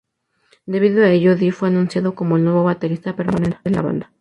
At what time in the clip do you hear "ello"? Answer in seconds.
1.11-1.35